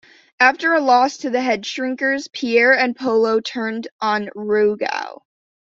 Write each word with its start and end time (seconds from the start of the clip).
After 0.39 0.73
a 0.73 0.81
loss 0.81 1.17
to 1.17 1.29
The 1.29 1.41
Headshrinkers, 1.43 2.27
Pierre 2.33 2.73
and 2.75 2.95
Polo 2.95 3.39
turned 3.39 3.87
on 3.99 4.31
Rougeau. 4.35 5.21